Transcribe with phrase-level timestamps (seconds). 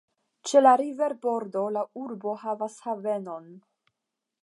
[0.51, 3.51] Ĉe la riverbordo la urbo havas havenon.